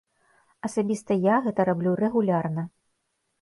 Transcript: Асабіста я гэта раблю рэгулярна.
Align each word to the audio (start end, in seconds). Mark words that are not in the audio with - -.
Асабіста 0.67 1.17
я 1.25 1.35
гэта 1.49 1.61
раблю 1.69 1.93
рэгулярна. 2.01 2.67